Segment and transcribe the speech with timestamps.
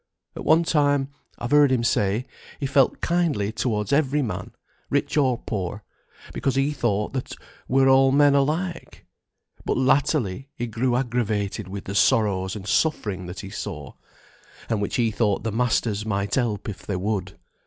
[0.35, 2.25] At one time, I've heard him say,
[2.59, 4.55] he felt kindly towards every man,
[4.89, 5.83] rich or poor,
[6.33, 7.21] because he thought they
[7.67, 9.05] were all men alike.
[9.63, 13.93] But latterly he grew aggravated with the sorrows and suffering that he saw,
[14.69, 17.37] and which he thought the masters might help if they would."